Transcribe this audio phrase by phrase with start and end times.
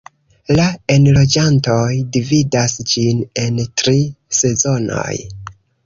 [0.59, 0.63] La
[0.93, 1.83] enloĝantoj
[2.17, 3.97] dividas ĝin en tri
[4.43, 5.19] sezonoj.